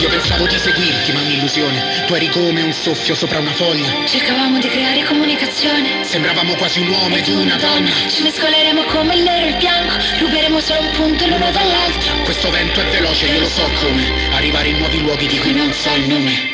Io 0.00 0.09
pensavo 0.11 0.47
di 0.47 0.59
seguirti 0.59 1.12
ma 1.12 1.21
un'illusione. 1.21 2.04
Tu 2.07 2.12
eri 2.12 2.28
come 2.28 2.61
un 2.61 2.73
soffio 2.75 3.14
sopra 3.14 3.38
una 3.38 3.52
foglia. 3.52 4.04
Cercavamo 4.07 4.59
di 4.59 4.69
creare 4.69 5.02
comunicazione. 5.04 6.04
Sembravamo 6.04 6.54
quasi 6.57 6.81
un 6.81 6.88
uomo 6.88 7.16
ed 7.16 7.26
una 7.28 7.57
donna. 7.57 7.88
Ci 8.11 8.23
mescoleremo 8.23 8.85
come 8.85 9.14
il 9.14 9.23
nero 9.23 9.47
e 9.47 9.49
il 9.50 9.57
bianco 9.57 9.95
Ruberemo 10.19 10.61
solo 10.61 10.81
un 10.81 10.90
punto 10.90 11.26
l'uno 11.26 11.50
dall'altro. 11.50 12.23
Questo 12.25 12.50
vento 12.50 12.81
è 12.81 12.85
veloce, 12.90 13.26
io 13.28 13.40
lo 13.40 13.49
so 13.49 13.66
come. 13.81 14.12
Arrivare 14.35 14.69
in 14.69 14.76
nuovi 14.76 15.00
luoghi 15.00 15.26
di 15.26 15.38
cui 15.38 15.54
non 15.54 15.73
so 15.73 15.95
il 15.95 16.07
nome 16.07 16.53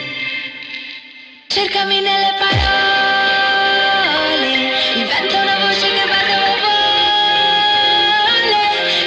Cercami 1.52 2.00
nelle 2.00 2.32
parole 2.38 2.70
Invento 4.94 5.34
una 5.34 5.58
voce 5.58 5.90
che 5.90 6.06
va 6.06 6.22
dove 6.30 6.54
vuole. 6.62 7.74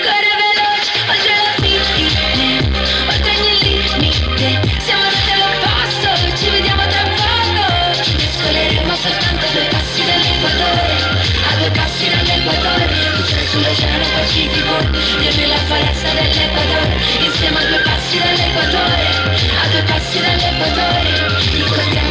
Corre 0.04 0.36
veloce 0.44 0.92
oltre 1.08 1.40
la 1.40 1.56
fine 1.64 2.60
Oltre 3.08 3.32
ogni 3.40 3.56
limite. 3.64 4.60
Siamo 4.84 5.04
nati 5.08 5.32
all'opposto 5.32 6.36
Ci 6.36 6.48
vediamo 6.50 6.84
tra 6.86 7.04
poco. 7.16 8.04
Ci 8.04 8.12
mescoleremo 8.12 8.94
soltanto 8.94 9.46
a 9.46 9.50
due 9.50 9.64
passi 9.72 10.04
dall'equatore 10.04 11.00
A 11.48 11.56
due 11.56 11.72
passi 11.72 12.10
dall'equatore. 12.12 12.92
Tu 13.16 13.24
sei 13.24 13.46
sull'oceano 13.48 14.04
Pacifico 14.20 14.84
Io 15.24 15.32
nella 15.32 15.64
foresta 15.64 16.12
dell'Equador. 16.12 16.92
Insieme 17.24 17.56
a 17.58 17.64
due 17.72 17.80
passi 17.88 18.20
dall'equatore 18.20 19.32
A 19.64 19.68
due 19.72 19.84
passi 19.84 20.20
dall'equatore. 20.20 21.08
All'equatore 21.54 22.03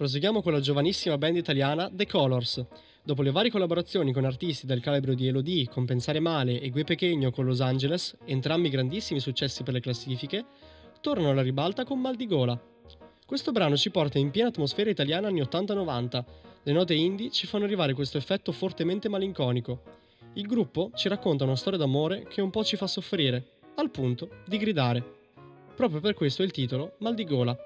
Proseguiamo 0.00 0.40
con 0.40 0.52
la 0.52 0.60
giovanissima 0.60 1.18
band 1.18 1.36
italiana 1.36 1.90
The 1.92 2.06
Colors. 2.06 2.64
Dopo 3.02 3.20
le 3.20 3.30
varie 3.30 3.50
collaborazioni 3.50 4.14
con 4.14 4.24
artisti 4.24 4.64
del 4.64 4.80
calibro 4.80 5.12
di 5.12 5.26
Elodie, 5.26 5.68
con 5.68 5.84
Pensare 5.84 6.20
Male 6.20 6.58
e 6.58 6.70
Gue 6.70 6.84
Pequeño 6.84 7.30
con 7.30 7.44
Los 7.44 7.60
Angeles, 7.60 8.16
entrambi 8.24 8.70
grandissimi 8.70 9.20
successi 9.20 9.62
per 9.62 9.74
le 9.74 9.80
classifiche, 9.80 10.46
tornano 11.02 11.30
alla 11.30 11.42
ribalta 11.42 11.84
con 11.84 12.00
Mal 12.00 12.16
di 12.16 12.26
Gola. 12.26 12.58
Questo 13.26 13.52
brano 13.52 13.76
ci 13.76 13.90
porta 13.90 14.18
in 14.18 14.30
piena 14.30 14.48
atmosfera 14.48 14.88
italiana 14.88 15.28
anni 15.28 15.42
80-90. 15.42 16.24
Le 16.62 16.72
note 16.72 16.94
indie 16.94 17.30
ci 17.30 17.46
fanno 17.46 17.64
arrivare 17.64 17.92
questo 17.92 18.16
effetto 18.16 18.52
fortemente 18.52 19.10
malinconico. 19.10 19.82
Il 20.34 20.46
gruppo 20.46 20.92
ci 20.94 21.08
racconta 21.08 21.42
una 21.42 21.56
storia 21.56 21.78
d'amore 21.78 22.22
che 22.28 22.40
un 22.40 22.50
po' 22.50 22.62
ci 22.62 22.76
fa 22.76 22.86
soffrire, 22.86 23.44
al 23.74 23.90
punto 23.90 24.28
di 24.46 24.58
gridare. 24.58 25.18
Proprio 25.74 26.00
per 26.00 26.14
questo 26.14 26.44
il 26.44 26.52
titolo 26.52 26.94
Mal 26.98 27.14
di 27.14 27.24
Gola. 27.24 27.56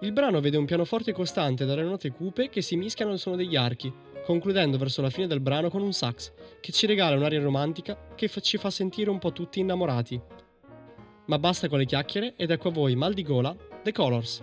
Il 0.00 0.12
brano 0.12 0.40
vede 0.40 0.56
un 0.56 0.64
pianoforte 0.64 1.12
costante 1.12 1.66
dalle 1.66 1.82
note 1.82 2.10
cupe 2.10 2.48
che 2.48 2.62
si 2.62 2.76
mischiano 2.76 3.12
al 3.12 3.18
suono 3.18 3.36
degli 3.36 3.56
archi, 3.56 3.92
concludendo 4.24 4.78
verso 4.78 5.02
la 5.02 5.10
fine 5.10 5.26
del 5.26 5.40
brano 5.40 5.68
con 5.68 5.82
un 5.82 5.92
sax 5.92 6.32
che 6.60 6.72
ci 6.72 6.86
regala 6.86 7.16
un'aria 7.16 7.42
romantica 7.42 7.98
che 8.14 8.30
ci 8.40 8.56
fa 8.56 8.70
sentire 8.70 9.10
un 9.10 9.18
po' 9.18 9.32
tutti 9.32 9.60
innamorati. 9.60 10.20
Ma 11.26 11.38
basta 11.38 11.68
con 11.68 11.78
le 11.78 11.84
chiacchiere 11.84 12.34
ed 12.36 12.50
ecco 12.50 12.68
a 12.68 12.72
voi 12.72 12.96
mal 12.96 13.12
di 13.12 13.22
gola, 13.22 13.54
The 13.82 13.92
Colors. 13.92 14.42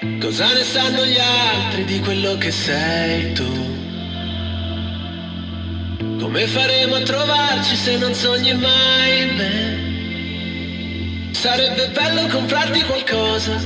Cosa 0.00 0.50
ne 0.54 0.64
sanno 0.64 1.04
gli 1.04 1.18
altri 1.18 1.84
di 1.84 2.00
quello 2.00 2.38
che 2.38 2.50
sei 2.50 3.34
tu? 3.34 3.44
Come 6.18 6.46
faremo 6.46 6.94
a 6.94 7.02
trovarci 7.02 7.76
se 7.76 7.98
non 7.98 8.14
sogni 8.14 8.54
mai 8.54 9.26
me? 9.36 9.78
Sarebbe 11.32 11.88
bello 11.88 12.28
comprarti 12.28 12.82
qualcosa 12.84 13.60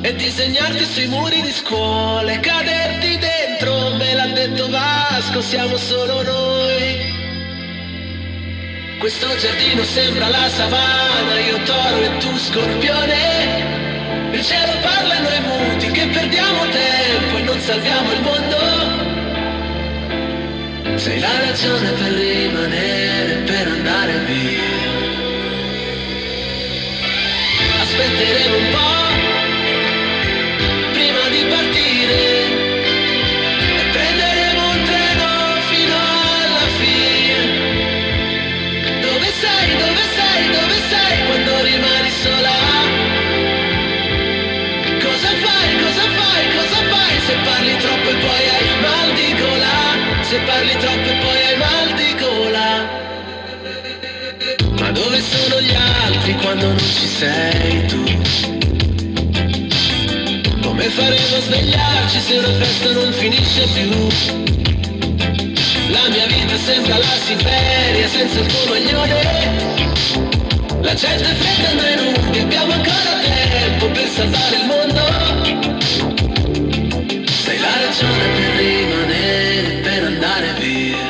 e 0.00 0.14
disegnarti 0.14 0.82
sui 0.82 1.08
muri 1.08 1.42
di 1.42 1.52
scuola 1.52 2.32
e 2.32 2.40
caderti 2.40 3.18
dentro, 3.18 3.96
me 3.96 4.14
l'ha 4.14 4.28
detto 4.28 4.66
Vasco, 4.70 5.42
siamo 5.42 5.76
solo 5.76 6.22
noi. 6.22 7.18
Questo 8.98 9.26
giardino 9.36 9.84
sembra 9.84 10.26
la 10.28 10.48
savana, 10.48 11.38
io 11.38 11.62
toro 11.64 12.00
e 12.00 12.16
tu 12.16 12.34
scorpione. 12.38 13.59
Il 14.40 14.46
cielo 14.46 14.72
parla 14.80 15.16
e 15.16 15.20
noi 15.20 15.40
muti 15.40 15.90
che 15.90 16.06
perdiamo 16.06 16.66
tempo 16.70 17.36
e 17.36 17.42
non 17.42 17.60
salviamo 17.60 18.10
il 18.10 18.22
mondo. 18.22 18.56
Sei 20.96 21.20
la 21.20 21.38
ragione 21.40 21.90
per 21.90 22.10
rimanere, 22.10 23.34
per 23.44 23.66
andare 23.68 24.18
via. 24.24 24.62
Aspetteremo 27.82 28.56
un 28.56 28.69
quando 56.60 56.68
non 56.68 56.78
ci 56.78 57.06
sei 57.06 57.86
tu? 57.86 58.04
Come 60.60 60.84
faremo 60.90 61.36
a 61.36 61.40
svegliarci 61.40 62.20
se 62.20 62.36
una 62.36 62.52
festa 62.52 62.92
non 62.92 63.12
finisce 63.12 63.66
più? 63.72 63.88
La 65.88 66.08
mia 66.08 66.26
vita 66.26 66.56
sembra 66.58 66.98
la 66.98 67.16
Siberia 67.24 68.08
senza 68.08 68.40
il 68.40 68.46
tuo 68.46 68.66
maglione. 68.68 69.22
La 70.82 70.94
gente 70.94 71.30
è 71.30 71.34
fredda 71.34 71.72
noi 71.72 71.94
nudi, 71.96 72.38
abbiamo 72.40 72.72
ancora 72.72 73.18
tempo 73.22 73.86
per 73.88 74.08
salvare 74.08 74.56
il 74.56 74.66
mondo. 74.66 75.02
Sei 77.42 77.58
la 77.58 77.74
ragione 77.84 78.28
per 78.36 78.50
rimanere, 78.56 79.80
per 79.82 80.04
andare 80.04 80.54
via. 80.58 81.08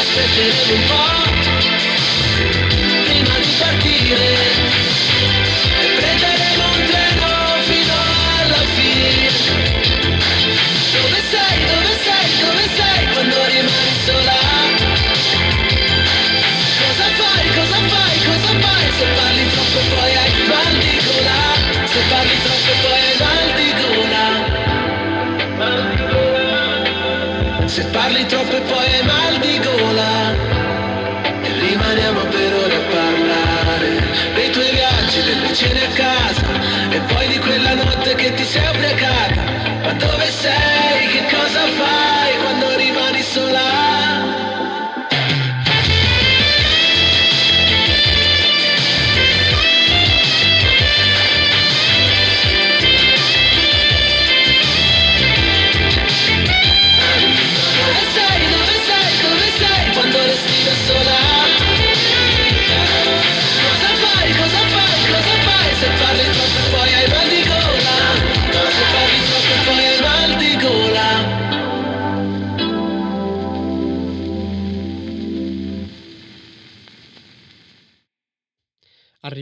Aspetteremo 0.00 0.74
un 0.74 0.86
po' 0.86 1.11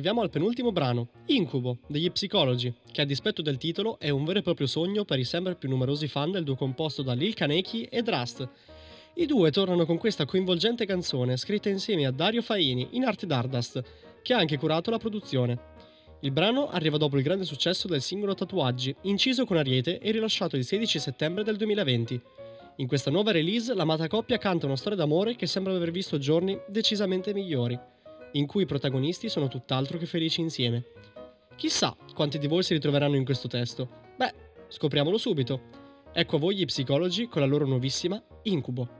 Arriviamo 0.00 0.24
al 0.24 0.30
penultimo 0.30 0.72
brano, 0.72 1.08
Incubo, 1.26 1.80
degli 1.86 2.10
Psicologi, 2.10 2.72
che 2.90 3.02
a 3.02 3.04
dispetto 3.04 3.42
del 3.42 3.58
titolo 3.58 3.98
è 3.98 4.08
un 4.08 4.24
vero 4.24 4.38
e 4.38 4.42
proprio 4.42 4.66
sogno 4.66 5.04
per 5.04 5.18
i 5.18 5.24
sempre 5.24 5.56
più 5.56 5.68
numerosi 5.68 6.08
fan 6.08 6.30
del 6.30 6.42
duo 6.42 6.54
composto 6.54 7.02
da 7.02 7.12
Lil 7.12 7.34
Kaneki 7.34 7.82
e 7.82 8.00
Drast. 8.00 8.48
I 9.16 9.26
due 9.26 9.50
tornano 9.50 9.84
con 9.84 9.98
questa 9.98 10.24
coinvolgente 10.24 10.86
canzone 10.86 11.36
scritta 11.36 11.68
insieme 11.68 12.06
a 12.06 12.12
Dario 12.12 12.40
Faini 12.40 12.88
in 12.92 13.04
arte 13.04 13.26
d'Ardast, 13.26 13.82
che 14.22 14.32
ha 14.32 14.38
anche 14.38 14.56
curato 14.56 14.90
la 14.90 14.96
produzione. 14.96 15.58
Il 16.20 16.30
brano 16.30 16.70
arriva 16.70 16.96
dopo 16.96 17.18
il 17.18 17.22
grande 17.22 17.44
successo 17.44 17.86
del 17.86 18.00
singolo 18.00 18.32
Tatuaggi, 18.32 18.96
inciso 19.02 19.44
con 19.44 19.58
Ariete 19.58 19.98
e 19.98 20.12
rilasciato 20.12 20.56
il 20.56 20.64
16 20.64 20.98
settembre 20.98 21.44
del 21.44 21.58
2020. 21.58 22.22
In 22.76 22.86
questa 22.86 23.10
nuova 23.10 23.32
release 23.32 23.74
l'amata 23.74 24.08
coppia 24.08 24.38
canta 24.38 24.64
una 24.64 24.76
storia 24.76 24.96
d'amore 24.96 25.36
che 25.36 25.46
sembra 25.46 25.74
aver 25.74 25.90
visto 25.90 26.16
giorni 26.16 26.58
decisamente 26.68 27.34
migliori, 27.34 27.78
in 28.32 28.46
cui 28.46 28.62
i 28.62 28.66
protagonisti 28.66 29.28
sono 29.28 29.48
tutt'altro 29.48 29.98
che 29.98 30.06
felici 30.06 30.40
insieme. 30.40 30.84
Chissà 31.56 31.96
quanti 32.14 32.38
di 32.38 32.46
voi 32.46 32.62
si 32.62 32.72
ritroveranno 32.72 33.16
in 33.16 33.24
questo 33.24 33.48
testo. 33.48 33.88
Beh, 34.16 34.32
scopriamolo 34.68 35.18
subito. 35.18 35.60
Ecco 36.12 36.36
a 36.36 36.38
voi 36.38 36.56
gli 36.56 36.64
psicologi 36.64 37.28
con 37.28 37.40
la 37.40 37.46
loro 37.46 37.66
nuovissima 37.66 38.22
Incubo. 38.42 38.99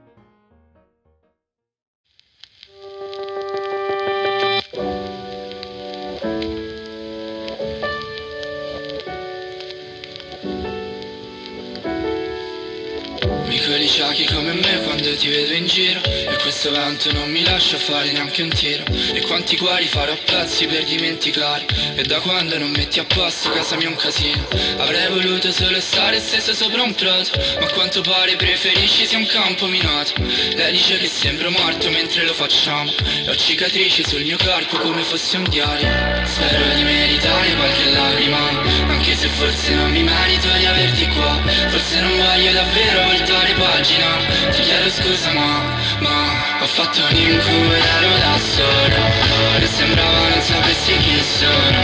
Sciacchi 13.91 14.23
come 14.23 14.53
me 14.53 14.79
quando 14.83 15.13
ti 15.17 15.27
vedo 15.27 15.51
in 15.51 15.65
giro. 15.65 15.99
E 16.03 16.37
questo 16.41 16.71
vento 16.71 17.11
non 17.11 17.29
mi 17.29 17.43
lascia 17.43 17.77
fare 17.77 18.09
neanche 18.13 18.41
un 18.41 18.47
tiro. 18.47 18.85
E 19.13 19.19
quanti 19.27 19.57
guari 19.57 19.85
farò 19.85 20.13
a 20.13 20.17
pezzi 20.23 20.65
per 20.65 20.85
dimenticare. 20.85 21.65
E 21.95 22.03
da 22.03 22.21
quando 22.21 22.57
non 22.57 22.71
metti 22.71 22.99
a 22.99 23.03
posto 23.03 23.49
casa 23.49 23.75
mia 23.75 23.87
è 23.87 23.89
un 23.89 23.97
casino. 23.97 24.47
Avrei 24.77 25.09
voluto 25.09 25.51
solo 25.51 25.81
stare 25.81 26.21
stesso 26.21 26.53
sopra 26.53 26.81
un 26.83 26.95
prato 26.95 27.31
Ma 27.59 27.65
a 27.65 27.71
quanto 27.73 27.99
pare 28.01 28.37
preferisci 28.37 29.05
sia 29.05 29.17
un 29.17 29.25
campo 29.25 29.67
minato. 29.67 30.13
Lei 30.55 30.71
dice 30.71 30.97
che 30.97 31.07
sembro 31.07 31.51
morto 31.51 31.89
mentre 31.89 32.23
lo 32.23 32.33
facciamo. 32.33 32.93
E 33.25 33.29
ho 33.29 33.35
cicatrici 33.35 34.07
sul 34.07 34.23
mio 34.23 34.37
corpo 34.37 34.77
come 34.77 35.03
fosse 35.03 35.35
un 35.35 35.49
diario. 35.49 35.89
Spero 36.23 36.75
di 36.75 36.83
meritare 36.83 37.55
qualche 37.55 37.89
lacrima. 37.91 38.49
Anche 38.87 39.15
se 39.17 39.27
forse 39.27 39.73
non 39.73 39.91
mi 39.91 40.03
merito 40.03 40.47
di 40.57 40.65
averti 40.65 41.07
qua. 41.07 41.41
Forse 41.67 41.99
non 41.99 42.15
voglio 42.15 42.53
davvero 42.53 43.03
voltare 43.03 43.53
pagina 43.55 43.80
Ti 43.83 44.61
chiedo 44.61 44.89
scusa 44.91 45.31
ma, 45.33 45.75
ma 46.01 46.61
Ho 46.61 46.67
fatto 46.67 47.01
un 47.01 47.15
incubo 47.15 47.73
ed 47.73 47.83
ero 47.83 48.17
da 48.19 48.37
solo. 48.37 49.59
E 49.59 49.65
sembrava 49.65 50.29
non 50.29 50.41
sapessi 50.41 50.95
chi 50.97 51.19
sono. 51.19 51.79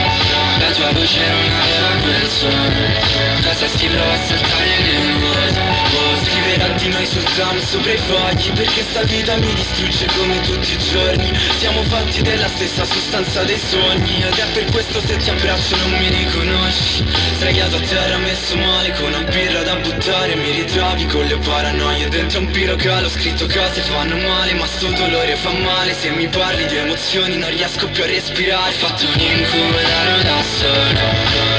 La 0.60 0.72
tua 0.74 0.92
voce 0.92 1.28
non 1.28 1.52
aveva 1.60 2.02
quel 2.04 2.30
suono. 2.30 3.42
Cosa 3.42 3.68
si 3.68 3.88
prova 3.88 4.14
a 4.14 4.18
saltare 4.18 4.80
nel 4.84 5.18
vuoto 5.18 5.67
di 6.76 6.90
noi 6.90 7.06
sul 7.06 7.24
tram 7.24 7.60
sopra 7.60 7.92
i 7.92 7.98
fogli 7.98 8.52
Perché 8.54 8.84
sta 8.90 9.04
vita 9.04 9.36
mi 9.38 9.54
distrugge 9.54 10.06
come 10.18 10.40
tutti 10.42 10.74
i 10.74 10.78
giorni. 10.78 11.32
Siamo 11.58 11.84
fatti 11.84 12.22
della 12.22 12.48
stessa 12.48 12.84
sostanza 12.86 13.44
dei 13.44 13.60
sogni 13.60 14.24
Ed 14.24 14.34
è 14.34 14.46
per 14.54 14.66
questo 14.72 15.00
se 15.02 15.18
ti 15.18 15.30
abbraccio 15.30 15.76
non 15.78 15.92
mi 16.00 16.10
riconosci. 16.10 17.06
Sdraiato 17.36 17.78
a 17.78 17.80
terra 17.80 18.18
messo 18.18 18.56
male 18.58 18.92
con 18.94 19.08
una 19.14 19.22
birra 19.24 19.64
da 19.64 19.76
buttare 19.76 20.36
Mi 20.36 20.52
ritrovi 20.52 21.06
con 21.06 21.26
le 21.26 21.38
paranoie. 21.38 22.08
Dentro 22.10 22.40
un 22.40 22.52
pirocalo 22.52 23.10
Scritto 23.10 23.46
cose 23.46 23.82
fanno 23.82 24.18
male 24.18 24.54
ma 24.54 24.66
sto 24.66 24.90
dolore 24.92 25.36
fa 25.36 25.52
male. 25.52 25.94
Se 25.94 26.10
mi 26.10 26.28
parli 26.28 26.66
di 26.66 26.76
emozioni 26.76 27.38
non 27.38 27.50
riesco 27.50 27.88
più 27.90 28.04
a 28.04 28.08
respirare. 28.08 28.70
Ho 28.70 28.78
fatto 28.78 29.06
un 29.06 29.20
incubo 29.20 29.78
da 30.24 30.42
solo 30.42 31.00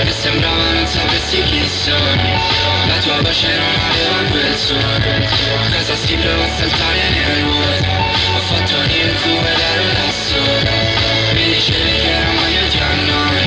E 0.04 0.12
sembrava 0.12 0.72
non 0.72 0.86
sapessi 0.86 1.42
chi 1.42 1.68
sono. 1.68 2.76
La 2.86 2.98
tua 2.98 3.20
voce 3.22 3.48
non 3.48 3.74
aveva 3.90 4.30
quel 4.30 4.56
suono 4.56 4.97
Cosa 4.98 5.94
prova 6.16 6.44
a 6.44 6.48
saltare 6.58 7.10
nel 7.10 7.44
vuoto 7.44 7.88
Ho 8.34 8.40
fatto 8.40 8.78
un 8.78 8.90
incubo 8.90 9.46
ed 9.46 9.58
ero 9.58 9.92
da 9.92 10.10
solo 10.10 10.70
Mi 11.34 11.44
dicevi 11.44 11.98
che 12.00 12.14
oramai 12.16 12.52
io 12.52 12.68
ti 12.68 12.78
annoio 12.78 13.46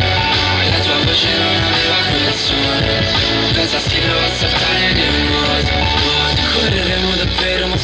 La 0.71 0.79
tua 0.79 0.97
voce 1.03 1.37
non 1.37 1.55
aveva 1.63 1.97
quel 2.09 2.33
suono 2.35 3.31
si 3.79 3.99
prova 3.99 4.25
a 4.25 4.29
saltare 4.29 4.93
nel 4.93 5.27
vuoto 5.27 6.10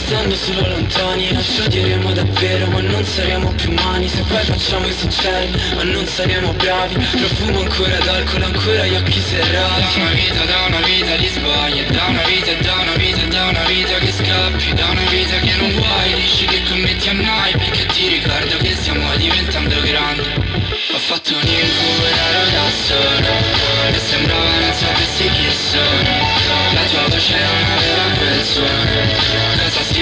davvero 0.07 0.27
ma 0.27 0.35
stando 0.35 0.35
solo 0.35 0.67
lontani 0.67 1.43
ci 1.43 1.61
odieremo 1.61 2.11
davvero 2.13 2.67
ma 2.67 2.81
non 2.81 3.03
saremo 3.03 3.51
più 3.53 3.71
umani. 3.71 4.07
Se 4.07 4.21
poi 4.21 4.43
facciamo 4.43 4.87
i 4.87 4.93
sinceri 4.93 5.51
ma 5.75 5.83
non 5.83 6.05
saremo 6.05 6.53
bravi. 6.53 6.95
Profumo 6.95 7.59
ancora 7.59 7.97
d'alcol, 7.97 8.43
ancora 8.43 8.85
gli 8.85 8.95
occhi 8.95 9.19
Da 9.19 9.25
serrati 9.27 9.99
una 9.99 10.11
vita, 10.11 10.45
da 10.45 10.65
una 10.67 10.79
vita 10.79 11.15
di 11.15 11.27
sbagli 11.27 11.85
Da 11.87 12.05
una 12.07 12.23
vita, 12.23 12.53
da 12.61 12.73
una 12.81 12.95
vita, 12.95 13.25
da 13.27 13.43
una 13.47 13.63
vita 13.65 13.97
che 13.97 14.11
scappi 14.11 14.73
Da 14.73 14.85
una 14.85 15.09
vita 15.09 15.37
che 15.39 15.55
non 15.55 15.71
vuoi. 15.71 16.13
Dici 16.15 16.45
che 16.45 16.63
commetti 16.63 17.09
a 17.09 17.13
noi 17.13 17.51
Perché 17.51 17.85
ti 17.87 18.07
ricordo 18.07 18.57
che 18.57 18.75
stiamo 18.75 19.15
diventando 19.17 19.81
grandi. 19.81 20.29
Ho 20.93 20.99
fatto 20.99 21.33
un 21.35 21.47
incubo 21.47 22.07
da 22.53 22.69
solo 22.85 23.33
E 23.91 23.99
sembrava 23.99 24.59
non 24.59 24.73
sapessi 24.73 25.29
chi 25.29 25.51
sono. 25.51 26.35
La 26.73 26.83
tua 26.89 27.07
voce 27.09 27.35
non 27.35 27.71
aveva 27.71 28.03
quel 28.17 28.43
suono 28.43 29.46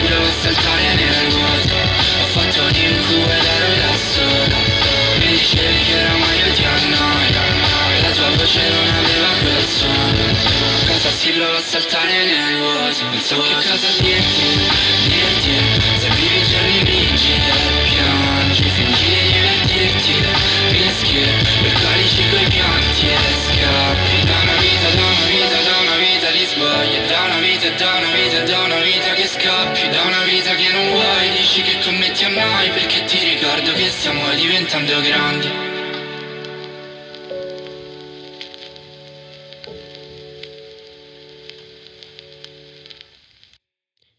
A 0.05 0.31
saltare 0.39 0.93
nel 0.93 1.29
vuoto 1.29 1.73
Ho 1.73 2.25
fatto 2.27 2.61
un 2.61 2.75
incubo 2.75 3.31
ed 3.31 3.43
ero 3.43 3.73
da 3.81 3.97
solo 4.13 4.55
Mi 5.17 5.27
dicevi 5.29 5.79
che 5.83 5.95
oramai 5.97 6.37
io 6.37 6.53
ti 6.53 6.63
annoio. 6.63 8.03
La 8.03 8.11
tua 8.11 8.29
voce 8.37 8.69
non 8.69 8.87
aveva 8.87 9.29
quel 9.41 9.65
suono. 9.65 10.23
Cosa 10.85 11.09
si 11.09 11.31
prova 11.31 11.57
a 11.57 11.61
saltare 11.61 12.23
nel 12.23 12.57
vuoto 12.59 13.03
Non 13.03 13.19
so 13.19 13.41
che 13.41 13.55
dirti, 14.03 14.45
dirti. 15.07 15.55
Se 15.97 16.09
vivi 16.09 16.47
giorni 16.49 16.79
grigi 16.83 17.31
e 17.33 17.89
piangi 17.89 18.69
Fingi 18.69 19.05
di 19.09 19.31
divertirti, 19.33 20.13
rischi 20.69 21.25
Percolici 21.63 22.29
coi 22.29 22.45
diventando 34.75 35.07
grandi 35.07 35.47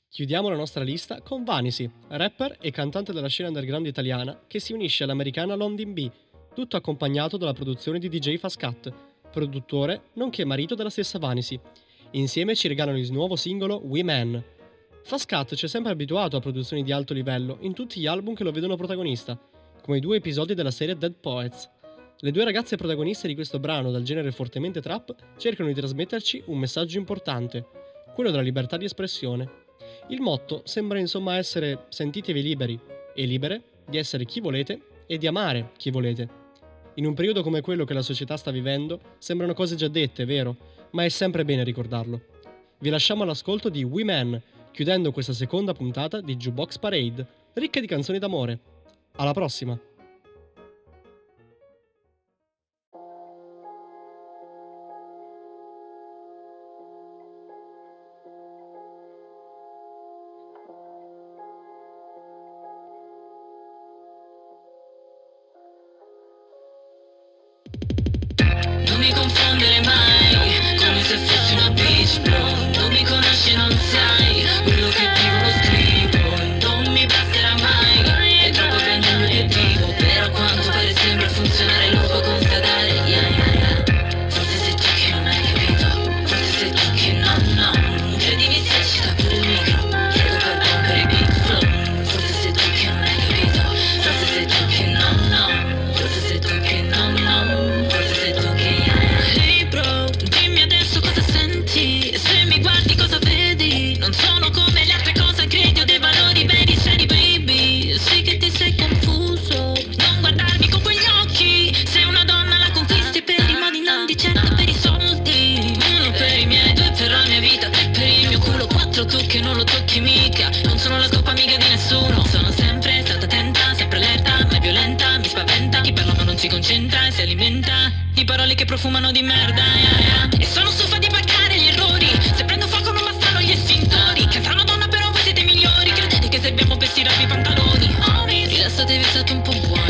Chiudiamo 0.09 0.49
la 0.49 0.57
nostra 0.57 0.83
lista 0.83 1.21
con 1.21 1.45
Vanisi, 1.45 1.91
rapper 2.09 2.57
e 2.63 2.71
cantante 2.71 3.13
della 3.13 3.29
scena 3.29 3.49
underground 3.49 3.87
italiana 3.87 4.45
che 4.47 4.61
si 4.61 4.73
unisce 4.73 5.05
all'americana 5.05 5.55
London 5.55 5.93
B, 5.93 6.11
tutto 6.55 6.79
accompagnato 6.79 7.37
dalla 7.37 7.53
produzione 7.53 7.99
di 7.99 8.09
DJ 8.09 8.39
Fascat, 8.39 8.91
produttore 9.31 10.05
nonché 10.15 10.47
marito 10.47 10.75
della 10.75 10.89
stessa 10.89 11.19
Vanisi. 11.19 11.61
Insieme 12.13 12.55
ci 12.55 12.67
regalano 12.67 12.97
il 12.97 13.13
nuovo 13.13 13.37
singolo 13.37 13.83
We 13.85 14.03
Man. 14.03 14.43
Fascat 15.03 15.55
ci 15.55 15.67
è 15.67 15.69
sempre 15.69 15.93
abituato 15.93 16.39
a 16.39 16.41
produzioni 16.41 16.83
di 16.83 16.93
alto 16.93 17.13
livello 17.13 17.59
in 17.61 17.75
tutti 17.75 18.01
gli 18.01 18.07
album 18.07 18.35
che 18.35 18.43
lo 18.43 18.53
vedono 18.53 18.77
protagonista, 18.77 19.39
come 19.87 19.99
i 19.99 20.01
due 20.01 20.17
episodi 20.17 20.55
della 20.55 20.73
serie 20.73 20.99
Dead 20.99 21.15
Poets. 21.15 21.71
Le 22.19 22.33
due 22.33 22.43
ragazze 22.43 22.75
protagoniste 22.75 23.29
di 23.29 23.37
questo 23.37 23.61
brano 23.61 23.93
dal 23.93 24.03
genere 24.03 24.33
fortemente 24.33 24.81
trap 24.81 25.15
cercano 25.37 25.69
di 25.69 25.77
trasmetterci 25.77 26.43
un 26.47 26.59
messaggio 26.59 26.99
importante, 26.99 27.65
quello 28.13 28.33
della 28.33 28.43
libertà 28.43 28.77
di 28.77 28.85
espressione. 28.85 29.49
Il 30.09 30.21
motto 30.21 30.63
sembra 30.65 30.99
insomma 30.99 31.37
essere 31.37 31.85
sentitevi 31.89 32.43
liberi 32.43 32.77
e 33.15 33.27
libere 33.27 33.63
di 33.89 33.97
essere 33.97 34.25
chi 34.25 34.41
volete 34.41 35.05
e 35.07 35.19
di 35.19 35.29
amare 35.29 35.71
chi 35.77 35.93
volete. 35.93 36.29
In 36.95 37.07
un 37.07 37.15
periodo 37.15 37.45
come 37.45 37.61
quello 37.61 37.85
che 37.85 37.95
la 37.95 38.03
società 38.03 38.37
sta 38.37 38.51
vivendo, 38.51 38.99
sembrano 39.19 39.55
cose 39.55 39.77
già 39.77 39.87
dette, 39.87 40.25
vero? 40.25 40.57
Ma 40.91 41.05
è 41.05 41.09
sempre 41.09 41.45
bene 41.45 41.63
ricordarlo. 41.63 42.21
Vi 42.81 42.89
lasciamo 42.89 43.23
all'ascolto 43.23 43.69
di 43.69 43.85
We 43.85 44.03
Man, 44.03 44.43
chiudendo 44.73 45.13
questa 45.13 45.33
seconda 45.33 45.75
puntata 45.75 46.21
di 46.21 46.35
Jukebox 46.35 46.79
Parade, 46.79 47.25
ricca 47.53 47.79
di 47.79 47.87
canzoni 47.87 48.19
d'amore. 48.19 48.75
Alla 49.17 49.33
prossima! 49.33 49.79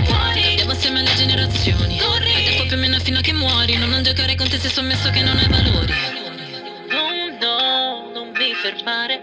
Buoni 0.02 0.48
Andiamo 0.50 0.72
assieme 0.72 1.00
alle 1.00 1.14
generazioni 1.14 1.98
A 2.00 2.18
tempo 2.44 2.66
più 2.66 2.76
o 2.76 2.78
meno 2.78 2.98
fino 2.98 3.18
a 3.18 3.22
che 3.22 3.32
muori. 3.32 3.76
Non, 3.76 3.88
non 3.88 4.02
giocare 4.02 4.34
con 4.34 4.48
te 4.48 4.58
se 4.58 4.68
sommesso 4.68 5.10
che 5.10 5.22
non 5.22 5.36
hai 5.36 5.48
valori. 5.48 5.92
No, 6.90 7.36
no, 7.40 8.10
non 8.12 8.30
mi 8.30 8.54
fermare. 8.54 9.22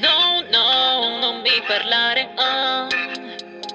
No, 0.00 0.42
no, 0.50 1.18
non 1.18 1.40
mi 1.40 1.62
parlare. 1.66 2.30
Ah. 2.36 2.86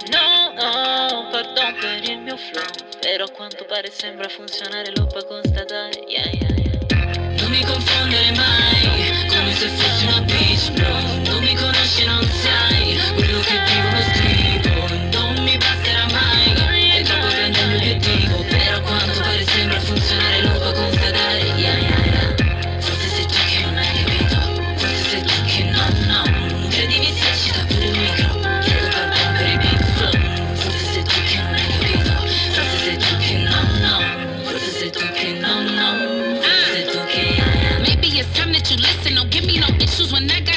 No, 0.09 0.53
no, 0.55 1.27
pardon 1.31 1.75
per 1.79 2.09
il 2.09 2.19
mio 2.19 2.37
flow. 2.37 2.63
Però 2.99 3.25
a 3.25 3.29
quanto 3.29 3.65
pare 3.65 3.89
sembra 3.91 4.27
funzionare 4.27 4.91
Lo 4.95 5.05
puoi 5.05 5.25
constatare. 5.25 6.03
Yeah, 6.07 6.29
yeah, 6.31 6.55
yeah. 6.55 7.35
Non 7.39 7.49
mi 7.49 7.63
confondere 7.63 8.31
mai 8.31 9.27
Come 9.29 9.53
se 9.53 9.67
fossi 9.69 9.96
when 40.11 40.27
that 40.27 40.45
guy 40.45 40.56